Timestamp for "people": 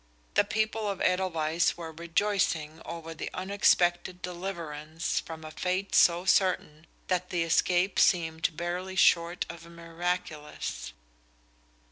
0.43-0.89